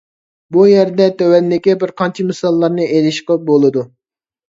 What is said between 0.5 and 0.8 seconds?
بۇ